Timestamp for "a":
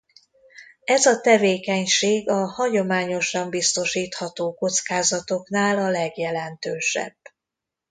1.05-1.19, 2.29-2.45, 5.77-5.89